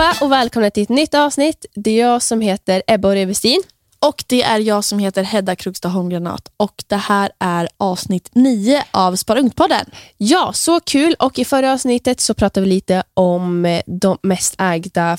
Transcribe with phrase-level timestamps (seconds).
[0.00, 1.66] allihopa och välkomna till ett nytt avsnitt.
[1.74, 3.62] Det är jag som heter Ebba Revestin.
[3.98, 8.84] Och det är jag som heter Hedda Krugstad Holmgranat och det här är avsnitt 9
[8.90, 9.90] av Sparungt-podden.
[10.16, 11.14] Ja, så kul.
[11.18, 15.18] Och I förra avsnittet så pratade vi lite om eh, de mest ägda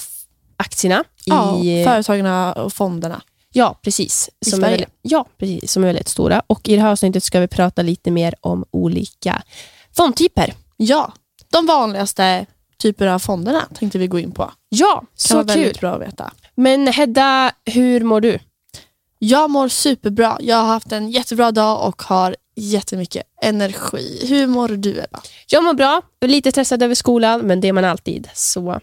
[0.57, 1.03] aktierna.
[1.25, 3.21] Ja, i, företagen och fonderna.
[3.53, 4.29] ja, precis.
[4.45, 4.71] I Som är, Sverige.
[4.77, 5.71] väldigt- ja, precis.
[5.71, 6.41] Som är väldigt stora.
[6.47, 9.41] Och I det här avsnittet ska vi prata lite mer om olika
[9.97, 10.53] fondtyper.
[10.77, 11.13] Ja,
[11.51, 12.45] de vanligaste
[12.81, 14.51] typer av fonderna tänkte vi gå in på.
[14.69, 15.55] Ja, Kan så vara kul.
[15.57, 16.31] väldigt bra att veta.
[16.55, 18.39] Men Hedda, hur mår du?
[19.19, 20.37] Jag mår superbra.
[20.41, 24.25] Jag har haft en jättebra dag och har jättemycket energi.
[24.29, 25.21] Hur mår du Ebba?
[25.47, 26.01] Jag mår bra.
[26.25, 28.29] Lite stressad över skolan, men det är man alltid.
[28.33, 28.79] Så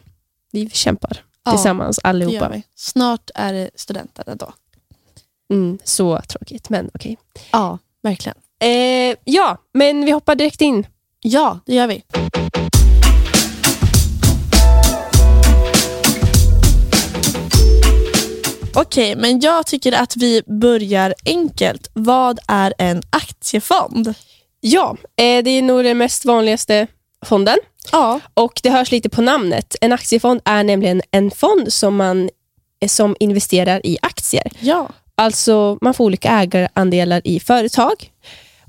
[0.52, 2.52] vi kämpar Ja, tillsammans Det allihopa.
[2.76, 4.52] Snart är det studenten då.
[5.52, 7.18] Mm, så tråkigt, men okej.
[7.52, 8.38] Ja, verkligen.
[8.60, 10.86] Eh, ja, men vi hoppar direkt in.
[11.20, 12.02] Ja, det gör vi.
[18.74, 21.90] Okej, men jag tycker att vi börjar enkelt.
[21.92, 24.14] Vad är en aktiefond?
[24.60, 26.86] Ja, eh, det är nog den mest vanligaste
[27.24, 27.56] fonden.
[27.92, 29.76] Ja, Och Det hörs lite på namnet.
[29.80, 32.30] En aktiefond är nämligen en fond som, man,
[32.80, 34.52] eh, som investerar i aktier.
[34.60, 34.88] ja.
[35.20, 38.12] Alltså man får olika ägarandelar i företag.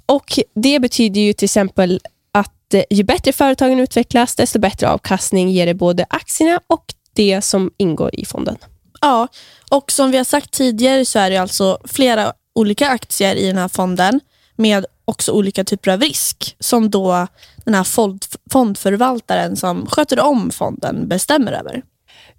[0.05, 1.99] Och Det betyder ju till exempel
[2.31, 7.41] att eh, ju bättre företagen utvecklas, desto bättre avkastning ger det både aktierna och det
[7.41, 8.57] som ingår i fonden.
[9.01, 9.27] Ja.
[9.69, 13.57] Och som vi har sagt tidigare så är det alltså flera olika aktier i den
[13.57, 14.19] här fonden
[14.55, 17.27] med också olika typer av risk som då
[17.65, 21.83] den här fond, fondförvaltaren som sköter om fonden bestämmer över.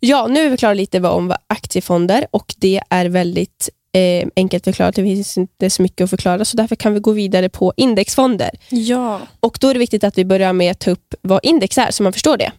[0.00, 4.28] Ja, nu är vi klara lite vad om vad aktiefonder och det är väldigt eh,
[4.36, 4.94] enkelt förklarat.
[4.94, 8.50] Det finns inte så mycket att förklara så därför kan vi gå vidare på indexfonder.
[8.68, 9.20] Ja.
[9.40, 11.90] Och Då är det viktigt att vi börjar med att ta upp vad index är
[11.90, 12.52] så man förstår det.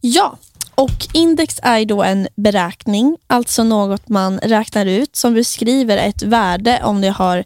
[0.00, 0.38] Ja,
[0.74, 6.80] och index är då en beräkning, alltså något man räknar ut som beskriver ett värde
[6.84, 7.44] om det har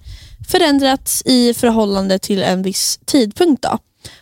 [0.51, 3.63] förändrats i förhållande till en viss tidpunkt.
[3.63, 3.79] Då.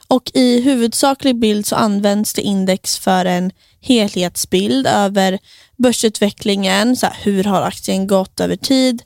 [0.09, 3.51] Och I huvudsaklig bild så används det index för en
[3.81, 5.39] helhetsbild över
[5.77, 9.03] börsutvecklingen, så här, hur har aktien gått över tid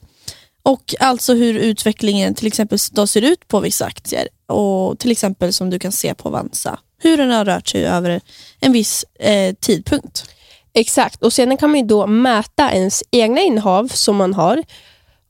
[0.62, 4.28] och alltså hur utvecklingen till exempel då ser ut på vissa aktier.
[4.50, 8.20] Och Till exempel som du kan se på Avanza, hur den har rört sig över
[8.60, 10.24] en viss eh, tidpunkt.
[10.72, 14.62] Exakt, och sedan kan man ju då mäta ens egna innehav som man har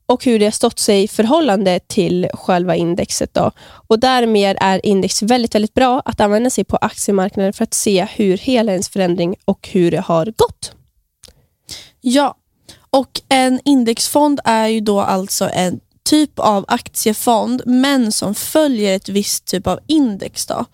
[0.05, 3.33] och hur det har stått sig i förhållande till själva indexet.
[3.33, 3.51] Då.
[3.87, 8.07] Och Därmed är index väldigt, väldigt bra att använda sig på aktiemarknaden för att se
[8.15, 10.75] hur hela ens förändring och hur det har gått.
[12.01, 12.35] Ja,
[12.89, 19.09] och en indexfond är ju då alltså en typ av aktiefond men som följer ett
[19.09, 20.45] visst typ av index.
[20.45, 20.65] Då.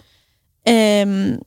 [0.65, 1.39] Ehm,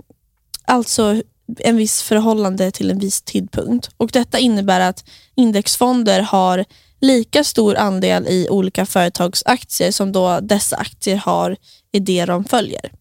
[0.65, 1.23] alltså
[1.59, 3.91] en viss förhållande till en viss tidpunkt.
[3.97, 5.05] Och Detta innebär att
[5.35, 6.65] indexfonder har
[7.01, 11.57] lika stor andel i olika företags aktier som då dessa aktier har
[11.93, 13.00] i det de följer.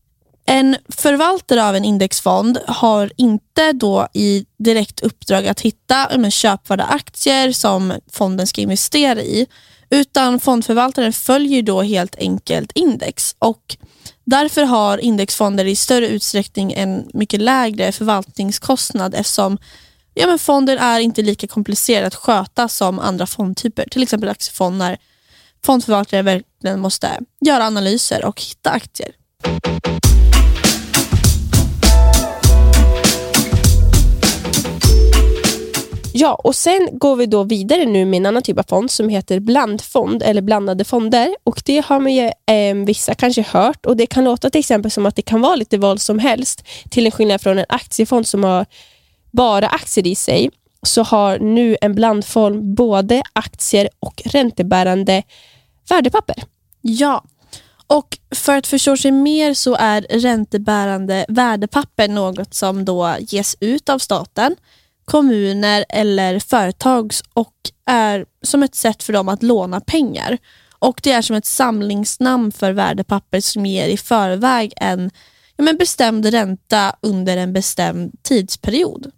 [0.50, 6.84] En förvaltare av en indexfond har inte då i direkt uppdrag att hitta men, köpvärda
[6.84, 9.48] aktier som fonden ska investera i,
[9.90, 13.36] utan fondförvaltaren följer då helt enkelt index.
[13.40, 13.78] Och
[14.26, 19.58] Därför har indexfonder i större utsträckning en mycket lägre förvaltningskostnad eftersom
[20.14, 24.98] ja, men fonden är inte lika komplicerad att sköta som andra fondtyper, till exempel aktiefonder.
[25.66, 29.12] Fondförvaltare verkligen måste göra analyser och hitta aktier.
[36.22, 39.09] Ja, och sen går vi då vidare nu med en annan typ av fond som
[39.09, 41.35] heter blandfond eller blandade fonder.
[41.44, 44.91] Och Det har man ju, eh, vissa kanske hört och det kan låta till exempel
[44.91, 48.28] som att det kan vara lite vad som helst till en skillnad från en aktiefond
[48.28, 48.66] som har
[49.31, 50.50] bara aktier i sig
[50.84, 55.24] så har nu en blandfond både aktier och räntebärande
[55.89, 56.36] värdepapper.
[56.81, 57.24] Ja,
[57.88, 63.89] och för att förstå sig mer så är räntebärande värdepapper något som då ges ut
[63.89, 64.56] av staten,
[65.10, 67.54] kommuner eller företag och
[67.86, 70.38] är som ett sätt för dem att låna pengar.
[70.80, 75.12] Och Det är som ett samlingsnamn för värdepapper som ger i förväg en
[75.56, 79.12] ja, men bestämd ränta under en bestämd tidsperiod.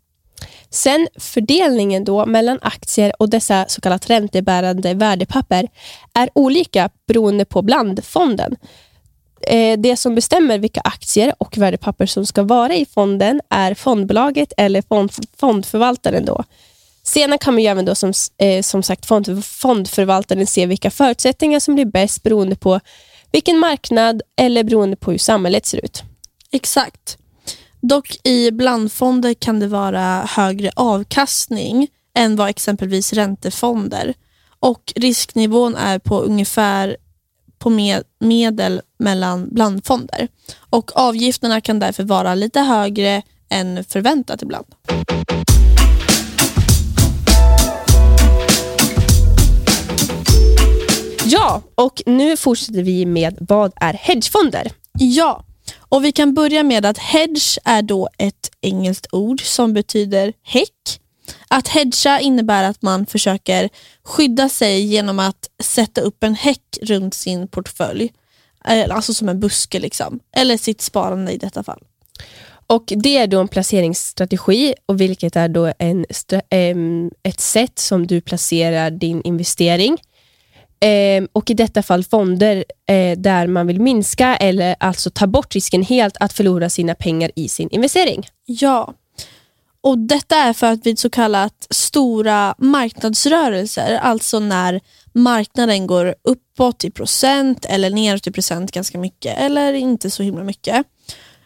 [0.70, 5.68] Sen fördelningen då mellan aktier och dessa så kallat räntebärande värdepapper
[6.14, 8.56] är olika beroende på blandfonden.
[9.48, 14.54] Eh, det som bestämmer vilka aktier och värdepapper som ska vara i fonden är fondbolaget
[14.58, 16.26] eller fond, fondförvaltaren.
[16.26, 16.44] Då.
[17.04, 21.60] Sedan kan man ju även då som, eh, som sagt fond, fondförvaltaren se vilka förutsättningar
[21.60, 22.80] som blir bäst beroende på
[23.32, 26.04] vilken marknad eller beroende på hur samhället ser ut.
[26.52, 27.18] Exakt.
[27.82, 34.14] Dock i blandfonder kan det vara högre avkastning än vad exempelvis räntefonder.
[34.60, 36.98] Och risknivån är på ungefär
[37.62, 40.28] på med, medel mellan blandfonder.
[40.70, 44.66] Och avgifterna kan därför vara lite högre än förväntat ibland.
[51.26, 54.72] Ja, och nu fortsätter vi med vad är hedgefonder?
[55.00, 55.46] Ja,
[55.80, 61.00] och vi kan börja med att hedge är då ett engelskt ord som betyder häck.
[61.48, 63.70] Att hedga innebär att man försöker
[64.04, 68.12] skydda sig genom att sätta upp en häck runt sin portfölj.
[68.68, 70.20] Eh, alltså som en buske, liksom.
[70.36, 71.80] eller sitt sparande i detta fall.
[72.68, 76.06] Och Det är då en placeringsstrategi, och vilket är då en,
[77.24, 79.98] ett sätt som du placerar din investering.
[81.34, 85.84] Och i detta fall fonder eh, där man vill minska eller alltså ta bort risken
[85.84, 88.28] helt att förlora sina pengar i sin investering.
[88.46, 88.94] Ja,
[89.84, 94.82] och Detta är för att vid så kallat stora marknadsrörelser, alltså när
[95.14, 100.44] marknaden går uppåt i procent eller neråt i procent ganska mycket eller inte så himla
[100.44, 100.86] mycket.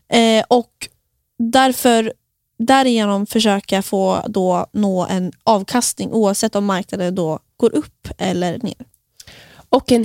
[0.09, 0.87] Eh, och
[1.39, 2.13] därför
[2.59, 8.85] därigenom försöka få då nå en avkastning oavsett om marknaden då går upp eller ner.
[9.69, 10.03] Och en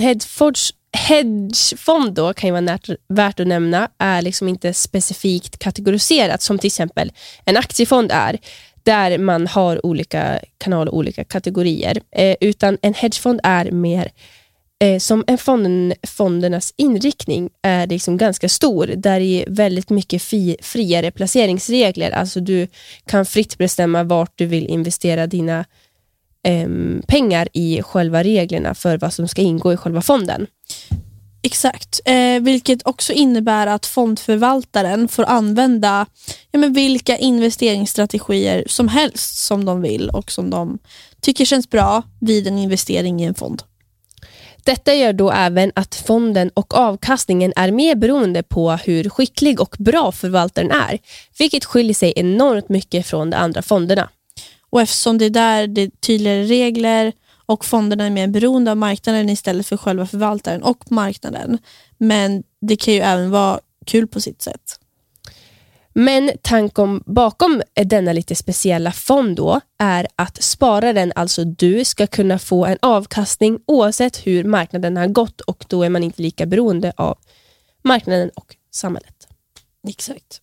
[0.93, 2.79] hedgefond då kan ju vara
[3.09, 7.11] värt att nämna, är liksom inte specifikt kategoriserat som till exempel
[7.45, 8.39] en aktiefond är,
[8.83, 12.01] där man har olika kanaler och olika kategorier.
[12.15, 14.11] Eh, utan en hedgefond är mer
[14.81, 18.87] eh, som en fond, fondernas inriktning är liksom ganska stor.
[18.87, 22.11] Där det är väldigt mycket fi, friare placeringsregler.
[22.11, 22.67] Alltså du
[23.05, 25.65] kan fritt bestämma vart du vill investera dina
[26.47, 26.67] eh,
[27.07, 30.47] pengar i själva reglerna för vad som ska ingå i själva fonden.
[31.43, 36.05] Exakt, eh, vilket också innebär att fondförvaltaren får använda
[36.51, 40.79] ja, men vilka investeringsstrategier som helst som de vill och som de
[41.21, 43.63] tycker känns bra vid en investering i en fond.
[44.63, 49.75] Detta gör då även att fonden och avkastningen är mer beroende på hur skicklig och
[49.79, 50.99] bra förvaltaren är,
[51.37, 54.09] vilket skiljer sig enormt mycket från de andra fonderna.
[54.71, 57.13] Och eftersom det är där det är tydligare regler
[57.45, 61.57] och fonderna är mer beroende av marknaden istället för själva förvaltaren och marknaden.
[61.97, 64.79] Men det kan ju även vara kul på sitt sätt.
[65.93, 72.39] Men tanken bakom denna lite speciella fond då är att spararen, alltså du, ska kunna
[72.39, 76.93] få en avkastning oavsett hur marknaden har gått och då är man inte lika beroende
[76.97, 77.17] av
[77.83, 79.27] marknaden och samhället.
[79.87, 80.41] Exakt.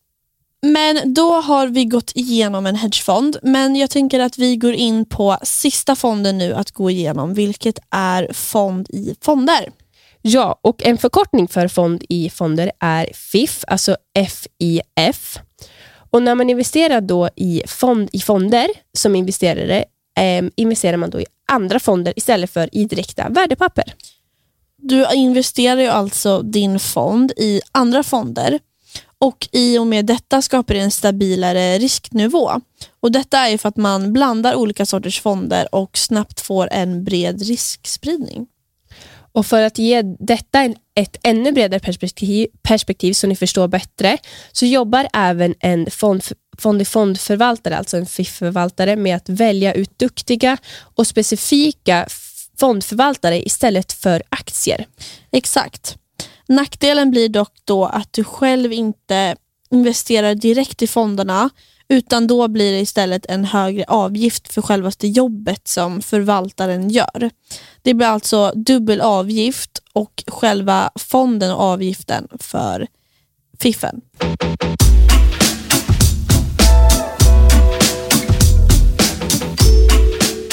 [0.62, 5.04] Men då har vi gått igenom en hedgefond, men jag tänker att vi går in
[5.04, 9.72] på sista fonden nu att gå igenom, vilket är fond i fonder.
[10.22, 15.38] Ja, och en förkortning för fond i fonder är FIF, alltså FIF.
[16.10, 19.84] Och när man investerar då i, fond, i fonder som investerare,
[20.18, 23.94] eh, investerar man då i andra fonder istället för i direkta värdepapper.
[24.82, 28.58] Du investerar ju alltså din fond i andra fonder
[29.20, 32.50] och i och med detta skapar det en stabilare risknivå.
[33.00, 37.42] Och Detta är för att man blandar olika sorters fonder och snabbt får en bred
[37.42, 38.46] riskspridning.
[39.32, 44.18] Och För att ge detta ett ännu bredare perspektiv, perspektiv så ni förstår bättre,
[44.52, 46.24] så jobbar även en fond,
[46.58, 50.56] fond fondförvaltare, alltså en FIF-förvaltare, med att välja ut duktiga
[50.94, 52.06] och specifika
[52.58, 54.86] fondförvaltare istället för aktier.
[55.30, 55.96] Exakt.
[56.48, 59.36] Nackdelen blir dock då att du själv inte
[59.70, 61.50] investerar direkt i fonderna
[61.88, 67.30] utan då blir det istället en högre avgift för självaste jobbet som förvaltaren gör.
[67.82, 72.86] Det blir alltså dubbel avgift och själva fonden och avgiften för
[73.60, 74.00] fiffen.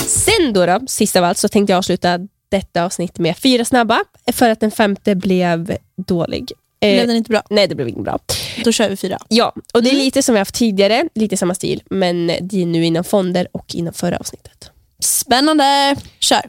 [0.07, 4.03] Sen då, då, sist av allt, så tänkte jag avsluta detta avsnitt med fyra snabba,
[4.33, 6.51] för att den femte blev dålig.
[6.79, 7.43] Blev eh, den inte bra?
[7.49, 8.19] Nej, det blev inte bra.
[8.63, 9.17] Då kör vi fyra.
[9.27, 10.05] Ja, och det är mm.
[10.05, 13.75] lite som vi haft tidigare, lite samma stil, men det är nu inom fonder och
[13.75, 14.71] inom förra avsnittet.
[14.99, 15.95] Spännande!
[16.19, 16.41] Kör!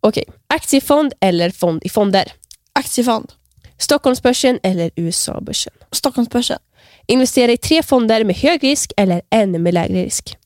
[0.00, 2.32] Okej, aktiefond eller fond i fonder?
[2.72, 3.32] Aktiefond.
[3.78, 5.72] Stockholmsbörsen eller USA-börsen?
[5.92, 6.58] Stockholmsbörsen.
[7.06, 10.37] Investera i tre fonder med hög risk eller en med lägre risk?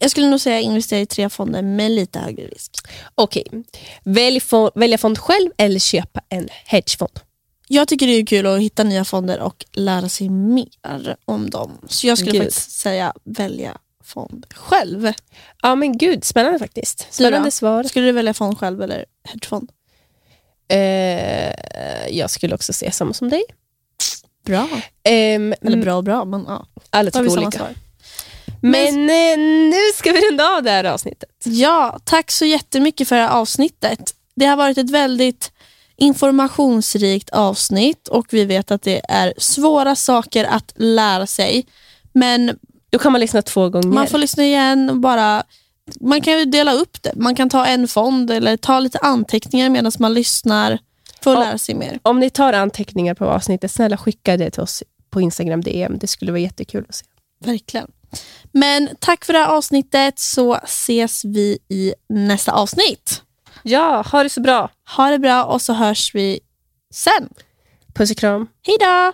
[0.00, 2.72] Jag skulle nog säga investera i tre fonder med lite högre risk.
[3.14, 3.46] Okej.
[4.04, 4.40] Välj
[4.74, 7.20] välja fond själv eller köpa en hedgefond?
[7.68, 11.78] Jag tycker det är kul att hitta nya fonder och lära sig mer om dem.
[11.88, 12.42] Så jag skulle gud.
[12.42, 15.12] faktiskt säga välja fond själv.
[15.62, 17.06] Ja men gud, spännande faktiskt.
[17.10, 17.84] Spännande svar.
[17.84, 19.70] Skulle du välja fond själv eller hedgefond?
[20.72, 23.42] Uh, jag skulle också säga samma som dig.
[24.44, 24.68] Bra.
[25.04, 26.66] Ehm, Eller bra och bra, men ja.
[26.90, 27.58] Alla Då har tycker vi samma olika.
[27.58, 27.74] svar.
[28.62, 29.38] Men eh,
[29.70, 31.30] nu ska vi runda av det här avsnittet.
[31.44, 34.14] Ja, tack så jättemycket för det här avsnittet.
[34.36, 35.52] Det har varit ett väldigt
[35.96, 41.66] informationsrikt avsnitt och vi vet att det är svåra saker att lära sig.
[42.12, 42.58] Men
[42.90, 43.88] Då kan man lyssna två gånger.
[43.88, 45.42] man får lyssna igen och bara
[46.00, 47.12] man kan ju dela upp det.
[47.16, 50.78] Man kan ta en fond eller ta lite anteckningar medan man lyssnar
[51.20, 51.44] för att Ja.
[51.44, 51.98] lära sig mer.
[52.02, 55.98] Om ni tar anteckningar på avsnittet, snälla skicka det till oss på Instagram DM.
[55.98, 57.04] Det skulle vara jättekul att se.
[57.44, 57.86] Verkligen.
[58.52, 63.22] Men tack för det här avsnittet så ses vi i nästa avsnitt.
[63.62, 64.70] Ja, ha det så bra.
[64.96, 66.40] Ha det bra och så hörs vi
[66.94, 67.28] sen.
[67.94, 68.46] Puss och kram.
[68.66, 69.12] Hej då!